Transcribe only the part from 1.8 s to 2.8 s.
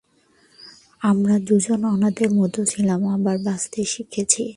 অনাথের মতো